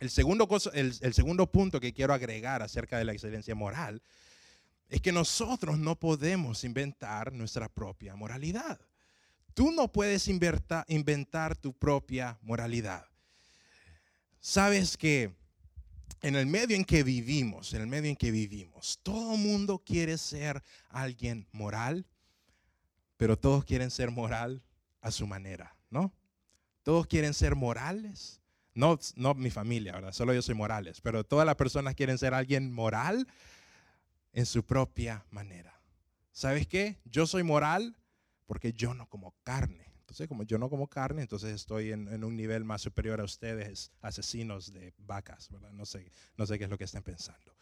[0.00, 4.02] El segundo, el, el segundo punto que quiero agregar acerca de la excelencia moral
[4.88, 8.80] es que nosotros no podemos inventar nuestra propia moralidad.
[9.54, 13.06] Tú no puedes inventar tu propia moralidad.
[14.40, 15.32] Sabes que
[16.20, 20.18] en el medio en que vivimos, en el medio en que vivimos, todo mundo quiere
[20.18, 22.06] ser alguien moral,
[23.16, 24.62] pero todos quieren ser moral
[25.00, 26.12] a su manera, ¿no?
[26.82, 28.40] Todos quieren ser morales.
[28.74, 30.12] No, no mi familia, ¿verdad?
[30.12, 33.28] Solo yo soy morales, pero todas las personas quieren ser alguien moral
[34.32, 35.80] en su propia manera.
[36.32, 36.98] ¿Sabes qué?
[37.04, 37.96] Yo soy moral
[38.46, 39.92] porque yo no como carne.
[40.00, 43.90] Entonces, como yo no como carne, entonces estoy en, un nivel más superior a ustedes,
[44.00, 45.72] asesinos de vacas, ¿verdad?
[45.72, 47.56] No sé, no sé qué es lo que están pensando.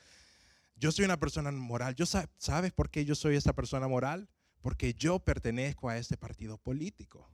[0.77, 1.95] Yo soy una persona moral.
[1.95, 4.29] ¿Yo ¿Sabes por qué yo soy esta persona moral?
[4.61, 7.31] Porque yo pertenezco a este partido político.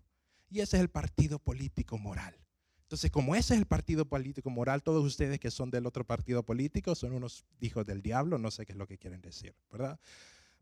[0.50, 2.36] Y ese es el partido político moral.
[2.82, 6.42] Entonces, como ese es el partido político moral, todos ustedes que son del otro partido
[6.42, 10.00] político son unos hijos del diablo, no sé qué es lo que quieren decir, ¿verdad?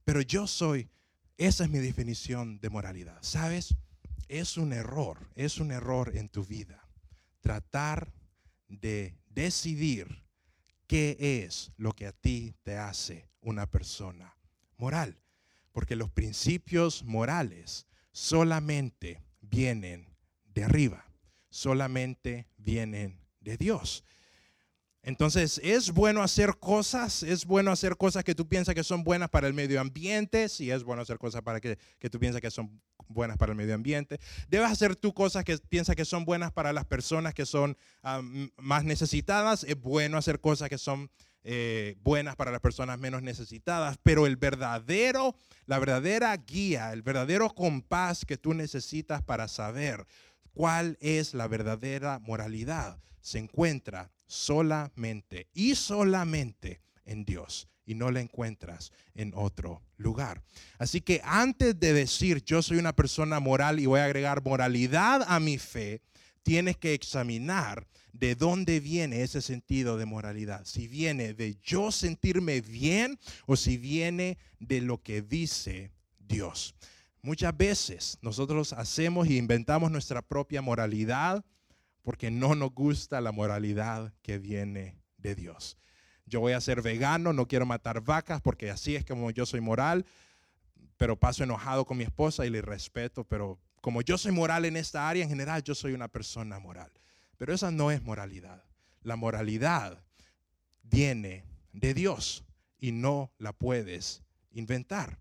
[0.04, 0.88] Pero yo soy
[1.36, 3.18] esa es mi definición de moralidad.
[3.22, 3.74] ¿Sabes?
[4.28, 6.88] Es un error, es un error en tu vida.
[7.40, 8.12] Tratar
[8.68, 10.24] de decidir
[10.86, 14.36] qué es lo que a ti te hace una persona
[14.76, 15.20] moral.
[15.72, 20.08] Porque los principios morales solamente vienen
[20.54, 21.04] de arriba,
[21.50, 24.04] solamente vienen de Dios.
[25.06, 29.30] Entonces, es bueno hacer cosas, es bueno hacer cosas que tú piensas que son buenas
[29.30, 31.78] para el medio ambiente, si es bueno hacer cosas para que,
[32.10, 34.18] tú piensas que son buenas para el medio ambiente.
[34.48, 38.20] Debes hacer tú cosas que piensas que son buenas para las personas que son ah,
[38.56, 39.62] más necesitadas.
[39.62, 41.08] Es bueno hacer cosas que son
[41.44, 43.98] eh, buenas para las personas menos necesitadas.
[44.02, 50.04] Pero el verdadero, la verdadera guía, el verdadero compás que tú necesitas para saber
[50.56, 58.20] cuál es la verdadera moralidad se encuentra solamente y solamente en Dios y no la
[58.20, 60.42] encuentras en otro lugar.
[60.78, 65.26] Así que antes de decir yo soy una persona moral y voy a agregar moralidad
[65.28, 66.00] a mi fe,
[66.42, 70.64] tienes que examinar de dónde viene ese sentido de moralidad.
[70.64, 76.74] Si viene de yo sentirme bien o si viene de lo que dice Dios.
[77.22, 81.44] Muchas veces nosotros hacemos y inventamos nuestra propia moralidad
[82.02, 85.76] porque no nos gusta la moralidad que viene de Dios.
[86.24, 89.60] Yo voy a ser vegano, no quiero matar vacas porque así es como yo soy
[89.60, 90.06] moral,
[90.96, 94.76] pero paso enojado con mi esposa y le respeto, pero como yo soy moral en
[94.76, 96.90] esta área en general, yo soy una persona moral.
[97.36, 98.64] Pero esa no es moralidad.
[99.02, 100.02] La moralidad
[100.82, 102.44] viene de Dios
[102.78, 105.20] y no la puedes inventar.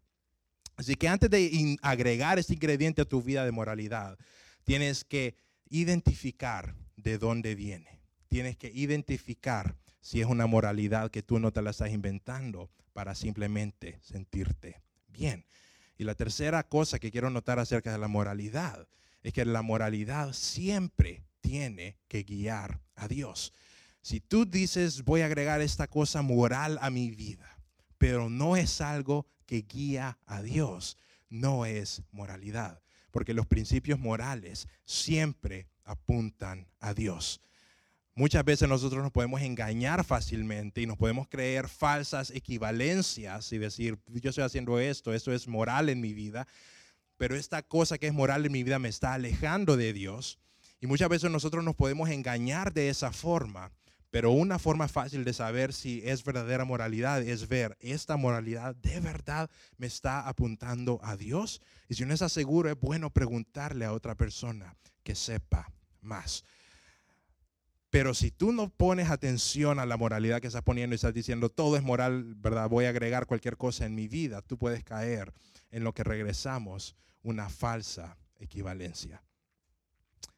[0.78, 4.18] Así que antes de agregar este ingrediente a tu vida de moralidad,
[4.64, 5.36] tienes que
[5.70, 8.02] identificar de dónde viene.
[8.28, 13.16] Tienes que identificar si es una moralidad que tú no te la estás inventando para
[13.16, 15.46] simplemente sentirte bien.
[15.98, 18.88] Y la tercera cosa que quiero notar acerca de la moralidad
[19.24, 23.54] es que la moralidad siempre tiene que guiar a Dios.
[24.02, 27.58] Si tú dices, voy a agregar esta cosa moral a mi vida,
[27.98, 30.98] pero no es algo que guía a Dios,
[31.30, 32.82] no es moralidad.
[33.12, 37.40] porque los principios morales siempre apuntan a Dios.
[38.14, 43.98] Muchas veces nosotros nos podemos engañar fácilmente y nos podemos creer falsas equivalencias y decir,
[44.08, 46.46] yo estoy haciendo esto, esto es moral en mi vida,
[47.18, 50.38] pero esta cosa que es moral en mi vida me está alejando de Dios.
[50.82, 53.72] Y muchas veces nosotros nos podemos engañar de esa forma,
[54.16, 59.02] pero una forma fácil de saber si es verdadera moralidad es ver, esta moralidad de
[59.02, 61.62] verdad me está apuntando a Dios.
[61.90, 64.74] Y si no está seguro, es bueno preguntarle a otra persona
[65.04, 66.46] que sepa más.
[67.90, 71.50] Pero si tú no pones atención a la moralidad que estás poniendo y estás diciendo
[71.50, 72.70] todo es moral, ¿verdad?
[72.70, 75.34] Voy a agregar cualquier cosa en mi vida, tú puedes caer
[75.72, 79.22] en lo que regresamos, una falsa equivalencia.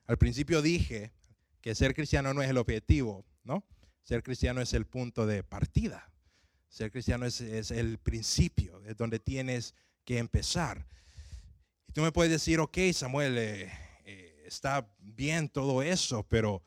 [0.08, 1.14] Al principio dije
[1.62, 3.64] que ser cristiano no es el objetivo, ¿no?
[4.04, 6.12] Ser cristiano es el punto de partida.
[6.70, 9.74] Ser cristiano es, el principio, es donde tienes
[10.06, 10.86] que empezar.
[11.88, 13.72] Y tú me puedes decir, ok, Samuel, eh,
[14.06, 16.62] eh, está bien todo eso, pero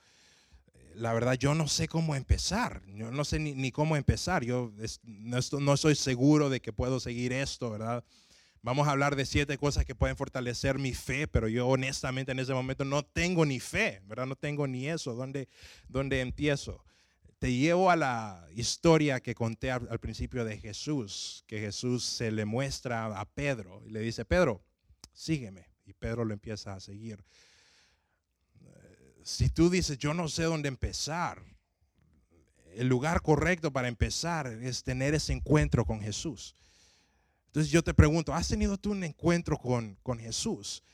[0.94, 4.72] la verdad yo no sé cómo empezar, yo no sé ni, cómo empezar, yo
[5.04, 8.04] no, no soy seguro de que puedo seguir esto, ¿verdad?
[8.62, 12.38] Vamos a hablar de siete cosas que pueden fortalecer mi fe, pero yo honestamente en
[12.38, 14.27] ese momento no tengo ni fe, ¿verdad?
[14.27, 15.14] No tengo ni eso.
[15.14, 15.49] ¿Dónde,
[15.88, 16.85] dónde empiezo?
[17.38, 22.44] Te llevo a la historia que conté al, principio de Jesús, que Jesús se le
[22.44, 24.62] muestra a Pedro y le dice, Pedro,
[25.12, 25.66] sígueme.
[25.87, 27.25] Y Pedro lo empieza a seguir
[29.23, 31.42] si tú dices, yo no sé dónde empezar,
[32.75, 36.55] el lugar correcto para empezar es tener ese encuentro con Jesús.
[37.50, 40.84] Entonces yo te pregunto, ¿has tenido tú un encuentro con, con Jesús?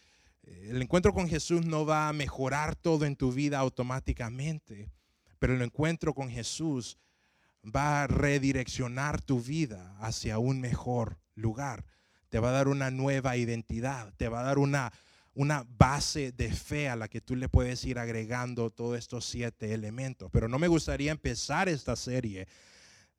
[0.43, 4.91] El encuentro con Jesús no va a mejorar todo en tu vida automáticamente,
[5.39, 6.97] pero el encuentro con Jesús
[7.65, 11.85] va a redireccionar tu vida hacia un mejor lugar.
[12.31, 14.93] Te va a dar una nueva identidad, te va a dar una
[15.37, 19.75] una base de fe a la que tú le puedes ir agregando todos estos siete
[19.75, 20.31] elementos.
[20.33, 22.49] Pero no me gustaría empezar esta serie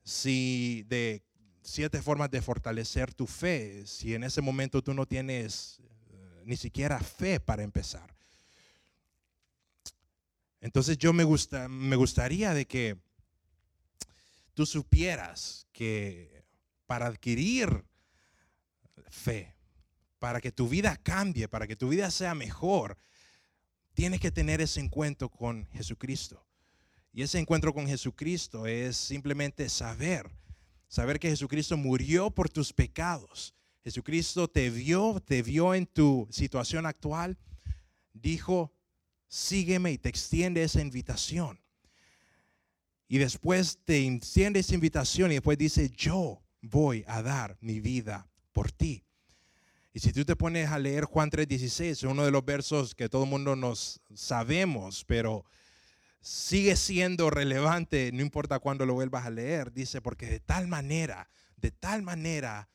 [0.04, 1.27] si de
[1.68, 6.56] siete formas de fortalecer tu fe, si en ese momento tú no tienes eh, ni
[6.56, 8.16] siquiera fe para empezar.
[10.62, 12.98] Entonces yo me, gusta, me gustaría de que
[14.54, 16.46] tú supieras que
[16.86, 17.84] para adquirir
[19.10, 19.54] fe,
[20.20, 22.98] para que tu vida cambie, para que tu vida sea mejor,
[23.94, 26.46] tienes que tener ese encuentro con Jesucristo.
[27.12, 30.32] Y ese encuentro con Jesucristo es simplemente saber,
[30.88, 33.54] saber que Jesucristo murió por tus pecados.
[33.84, 37.38] Jesucristo te vio, te vio en tu situación actual,
[38.14, 38.74] dijo,
[39.28, 41.60] sígueme y te extiende esa invitación.
[43.08, 48.28] Y después te extiende esa invitación y después dice, yo voy a dar mi vida
[48.52, 49.04] por ti.
[49.94, 53.24] Y si tú te pones a leer Juan 3:16, uno de los versos que todo
[53.24, 55.46] el mundo nos sabemos, pero
[56.28, 61.30] sigue siendo relevante, no importa cuándo lo vuelvas a leer, dice, porque de tal manera,
[61.56, 62.68] de tal manera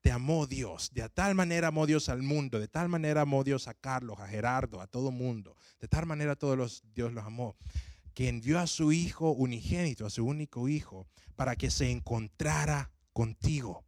[0.00, 3.66] te amó Dios, de tal manera amó Dios al mundo, de tal manera amó Dios
[3.66, 7.56] a Carlos, a Gerardo, a todo mundo, de tal manera todos los, Dios los amó,
[8.14, 13.84] que envió a su Hijo unigénito, a su único Hijo, para que se encontrara contigo.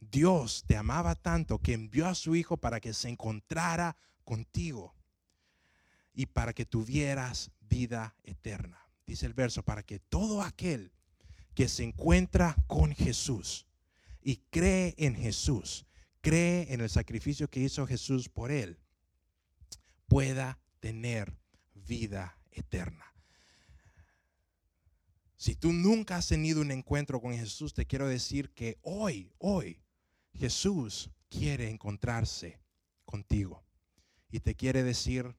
[0.00, 4.94] Dios te amaba tanto que envió a su Hijo para que se encontrara contigo
[6.14, 8.78] y para que tuvieras vida eterna.
[9.06, 10.92] Dice el verso, para que todo aquel
[11.54, 13.66] que se encuentra con Jesús
[14.22, 15.86] y cree en Jesús,
[16.20, 18.78] cree en el sacrificio que hizo Jesús por él,
[20.06, 21.36] pueda tener
[21.74, 23.04] vida eterna.
[25.36, 29.82] Si tú nunca has tenido un encuentro con Jesús, te quiero decir que hoy, hoy,
[30.32, 32.60] Jesús quiere encontrarse
[33.04, 33.64] contigo
[34.30, 35.36] y te quiere decir,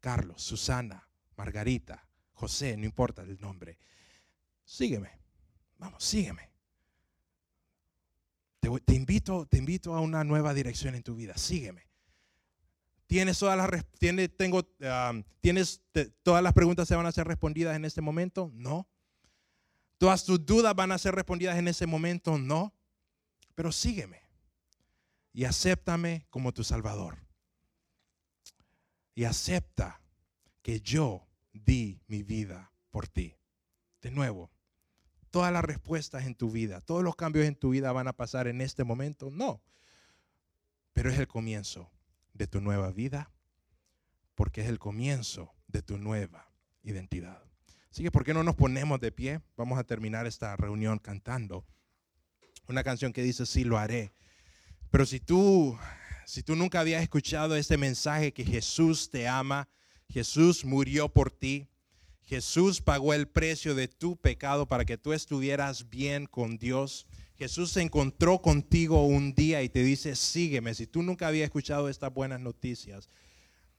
[0.00, 1.07] Carlos, Susana,
[1.38, 3.78] Margarita, José, no importa el nombre,
[4.64, 5.10] sígueme,
[5.78, 6.50] vamos, sígueme.
[8.60, 11.88] Te, invito, te invito a una nueva dirección en tu vida, sígueme.
[13.06, 13.86] ¿Tienes todas las,
[14.36, 14.68] tengo,
[15.40, 15.80] ¿tienes,
[16.22, 18.50] todas las preguntas se van a ser respondidas en este momento?
[18.52, 18.86] No.
[19.96, 22.36] ¿Todas tus dudas van a ser respondidas en ese momento?
[22.36, 22.74] No
[23.58, 24.22] pero sígueme
[25.32, 27.18] y acéptame como tu Salvador.
[29.16, 30.00] Y acepta
[30.62, 31.26] que yo
[31.64, 33.36] di mi vida por ti.
[34.00, 34.50] De nuevo,
[35.30, 38.46] todas las respuestas en tu vida, todos los cambios en tu vida van a pasar
[38.46, 39.30] en este momento.
[39.30, 39.62] No,
[40.92, 41.90] pero es el comienzo
[42.32, 43.30] de tu nueva vida
[44.34, 46.50] porque es el comienzo de tu nueva
[46.82, 47.42] identidad.
[47.90, 49.40] Así que, ¿por qué no nos ponemos de pie?
[49.56, 51.64] Vamos a terminar esta reunión cantando
[52.68, 54.12] una canción que dice, sí, lo haré.
[54.90, 55.76] Pero si tú,
[56.28, 59.66] Si tú nunca habías escuchado este mensaje que Jesús te ama,
[60.08, 61.68] Jesús murió por ti,
[62.28, 67.06] Jesús pagó el precio de tu pecado para que tú estuvieras bien con Dios.
[67.38, 70.74] Jesús se encontró contigo un día y te dice, sígueme.
[70.74, 73.08] Si tú nunca habías escuchado estas buenas noticias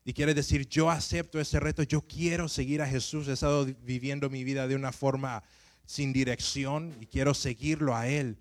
[0.03, 4.31] y quieres decir, yo acepto ese reto, yo quiero seguir a Jesús, he estado viviendo
[4.31, 5.43] mi vida de una forma
[5.85, 8.39] sin dirección y quiero seguirlo a Él.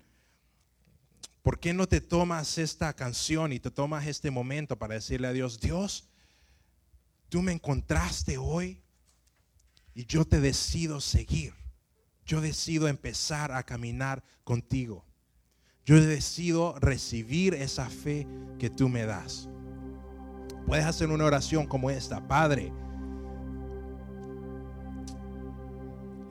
[1.43, 5.33] ¿Por qué no te tomas esta canción y te tomas este momento para decirle a
[5.33, 6.08] Dios, Dios,
[7.29, 8.81] tú me encontraste hoy
[9.93, 11.53] y yo te decido seguir.
[12.25, 15.05] Yo decido empezar a caminar contigo.
[15.85, 18.27] Yo decido recibir esa fe
[18.59, 19.49] que tú me das.
[20.67, 22.27] Puedes hacer una oración como esta.
[22.27, 22.71] Padre,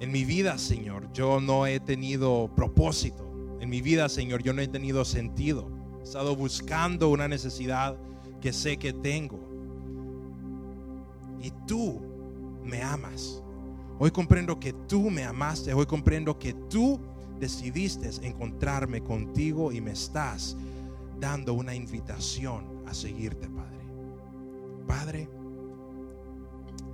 [0.00, 3.56] en mi vida, Señor, yo no he tenido propósito.
[3.60, 5.68] En mi vida, Señor, yo no he tenido sentido.
[5.98, 7.96] He estado buscando una necesidad
[8.40, 9.47] que sé que tengo.
[11.42, 12.00] Y tú
[12.64, 13.42] me amas.
[13.98, 15.72] Hoy comprendo que tú me amaste.
[15.72, 17.00] Hoy comprendo que tú
[17.38, 20.56] decidiste encontrarme contigo y me estás
[21.20, 23.78] dando una invitación a seguirte, Padre.
[24.86, 25.28] Padre,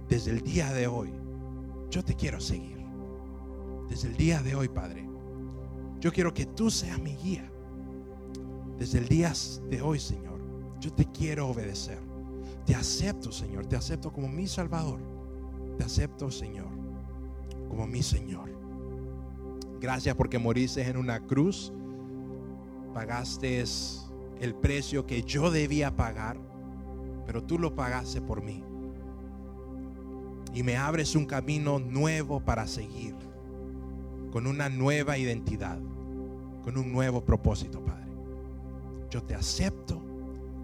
[0.08, 1.10] desde el día de hoy,
[1.90, 2.74] yo te quiero seguir.
[3.88, 5.08] Desde el día de hoy, Padre,
[6.00, 7.50] yo quiero que tú seas mi guía.
[8.78, 9.32] Desde el día
[9.70, 10.40] de hoy, Señor,
[10.80, 11.98] yo te quiero obedecer.
[12.66, 15.00] Te acepto, Señor, te acepto como mi Salvador.
[15.76, 16.68] Te acepto, Señor,
[17.68, 18.50] como mi Señor.
[19.80, 21.72] Gracias porque moriste en una cruz.
[22.94, 23.62] Pagaste
[24.40, 26.38] el precio que yo debía pagar,
[27.26, 28.64] pero tú lo pagaste por mí.
[30.54, 33.14] Y me abres un camino nuevo para seguir,
[34.30, 35.78] con una nueva identidad
[36.64, 38.06] con un nuevo propósito, Padre.
[39.10, 40.02] Yo te acepto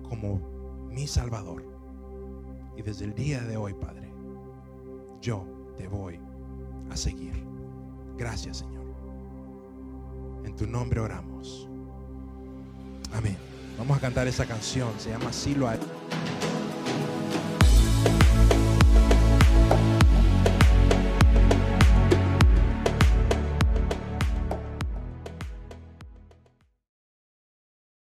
[0.08, 0.40] como
[0.90, 1.69] mi Salvador.
[2.76, 4.12] Y desde el día de hoy, Padre,
[5.20, 5.44] yo
[5.76, 6.18] te voy
[6.90, 7.32] a seguir.
[8.16, 8.84] Gracias, Señor.
[10.44, 11.68] En tu nombre oramos.
[13.12, 13.36] Amén.
[13.78, 14.92] Vamos a cantar esa canción.
[14.98, 15.68] Se llama Silo